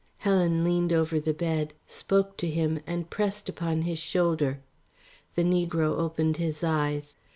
Helen 0.17 0.63
leaned 0.63 0.91
over 0.91 1.19
the 1.19 1.31
bed, 1.31 1.75
spoke 1.85 2.35
to 2.37 2.47
him 2.49 2.79
and 2.87 3.11
pressed 3.11 3.47
upon 3.47 3.83
his 3.83 3.99
shoulder. 3.99 4.59
The 5.35 5.43
negro 5.43 5.95
opened 5.95 6.37
his 6.37 6.63
eyes. 6.63 7.13